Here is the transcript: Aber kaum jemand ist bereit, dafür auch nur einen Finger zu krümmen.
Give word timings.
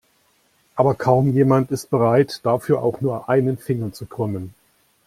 Aber 0.73 0.95
kaum 0.95 1.31
jemand 1.31 1.69
ist 1.69 1.91
bereit, 1.91 2.39
dafür 2.43 2.81
auch 2.81 3.01
nur 3.01 3.29
einen 3.29 3.59
Finger 3.59 3.93
zu 3.93 4.07
krümmen. 4.07 4.55